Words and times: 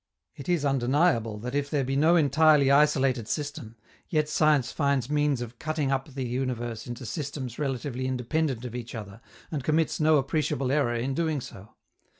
It 0.35 0.49
is 0.49 0.65
undeniable 0.65 1.37
that 1.41 1.53
if 1.53 1.69
there 1.69 1.83
be 1.83 1.95
no 1.95 2.15
entirely 2.15 2.71
isolated 2.71 3.27
system, 3.27 3.75
yet 4.09 4.27
science 4.27 4.71
finds 4.71 5.11
means 5.11 5.41
of 5.41 5.59
cutting 5.59 5.91
up 5.91 6.15
the 6.15 6.25
universe 6.25 6.87
into 6.87 7.05
systems 7.05 7.59
relatively 7.59 8.07
independent 8.07 8.65
of 8.65 8.73
each 8.73 8.95
other, 8.95 9.21
and 9.51 9.63
commits 9.63 9.99
no 9.99 10.17
appreciable 10.17 10.71
error 10.71 10.95
in 10.95 11.13
doing 11.13 11.39
so. 11.39 11.75